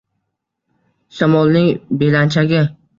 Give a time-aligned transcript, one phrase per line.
[1.19, 1.71] Shamolning
[2.03, 2.69] belanchagi